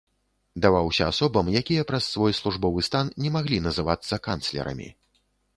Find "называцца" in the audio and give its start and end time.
3.67-4.23